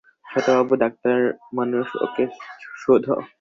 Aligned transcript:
ছোটবাবু 0.25 0.73
ডাক্তার 0.75 1.17
মানুষ 1.53 1.87
ওঁকে 2.01 2.25
শুধো। 2.77 3.15